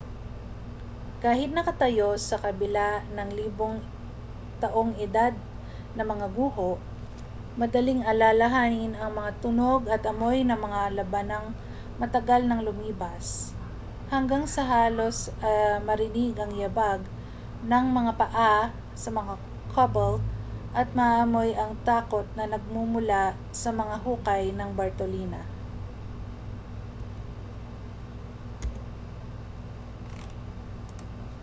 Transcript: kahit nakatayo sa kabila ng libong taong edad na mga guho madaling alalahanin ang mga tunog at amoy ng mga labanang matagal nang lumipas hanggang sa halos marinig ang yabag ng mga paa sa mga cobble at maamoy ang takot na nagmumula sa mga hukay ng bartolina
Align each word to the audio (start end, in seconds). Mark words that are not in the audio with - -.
kahit 1.25 1.51
nakatayo 1.53 2.09
sa 2.27 2.37
kabila 2.43 2.87
ng 3.15 3.29
libong 3.39 3.77
taong 4.61 4.91
edad 5.07 5.29
na 5.97 6.01
mga 6.11 6.25
guho 6.37 6.71
madaling 7.59 8.01
alalahanin 8.11 8.93
ang 8.97 9.11
mga 9.19 9.31
tunog 9.43 9.81
at 9.95 10.01
amoy 10.11 10.37
ng 10.45 10.57
mga 10.65 10.81
labanang 10.97 11.47
matagal 12.01 12.41
nang 12.45 12.61
lumipas 12.67 13.25
hanggang 14.13 14.43
sa 14.53 14.61
halos 14.73 15.17
marinig 15.87 16.33
ang 16.41 16.53
yabag 16.63 17.01
ng 17.71 17.85
mga 17.97 18.13
paa 18.21 18.57
sa 19.03 19.09
mga 19.19 19.33
cobble 19.77 20.15
at 20.79 20.87
maamoy 20.99 21.49
ang 21.55 21.73
takot 21.89 22.25
na 22.37 22.45
nagmumula 22.53 23.23
sa 23.61 23.69
mga 23.79 23.95
hukay 24.05 24.43
ng 24.57 24.69
bartolina 24.79 25.41